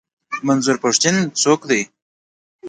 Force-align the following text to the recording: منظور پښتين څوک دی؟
منظور 0.47 0.77
پښتين 0.83 1.15
څوک 1.41 1.59
دی؟ 1.69 1.81